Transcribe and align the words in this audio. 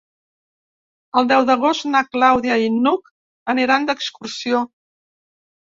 El 1.21 1.29
deu 1.31 1.45
d'agost 1.49 1.85
na 1.91 2.01
Clàudia 2.15 2.57
i 2.65 2.73
n'Hug 2.79 3.13
aniran 3.55 3.89
d'excursió. 3.93 4.67